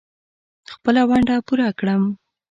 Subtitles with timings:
[0.73, 2.03] خپله ونډه پوره کړم.